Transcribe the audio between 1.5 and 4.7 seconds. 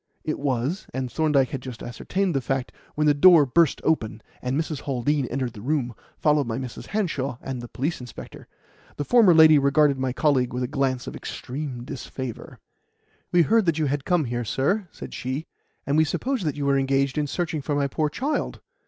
had just ascertained the fact when the door burst open and